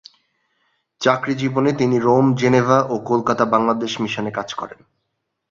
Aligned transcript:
চাকরি 1.01 1.33
জীবনে 1.35 1.71
তিনি 1.73 1.97
রোম, 1.99 2.25
জেনেভা 2.33 2.79
ও 2.83 2.95
কলকাতা 3.05 3.43
বাংলাদেশ 3.45 3.91
মিশনে 4.01 4.31
কাজ 4.31 4.49
করেন। 4.53 4.79